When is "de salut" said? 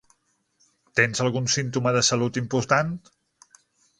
1.97-2.39